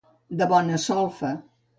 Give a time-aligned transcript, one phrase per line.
[0.39, 1.31] De bona solfa.